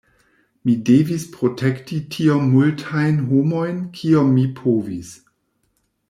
Mi 0.67 0.73
devis 0.89 1.25
protekti 1.35 1.99
tiom 2.15 2.47
multajn 2.55 3.19
homojn 3.33 3.79
kiom 3.99 4.33
mi 4.39 4.47
povis". 4.61 5.13